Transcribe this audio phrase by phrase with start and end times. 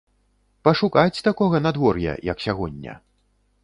[0.67, 2.93] Пашукаць такога надвор'я, як сягоння.